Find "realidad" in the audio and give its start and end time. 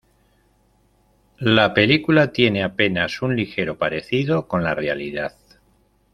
4.73-5.35